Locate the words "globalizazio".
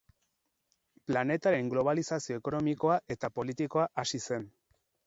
1.75-2.41